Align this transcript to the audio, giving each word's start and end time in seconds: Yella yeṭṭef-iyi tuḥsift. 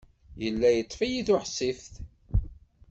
Yella 0.43 0.69
yeṭṭef-iyi 0.71 1.21
tuḥsift. 1.27 1.93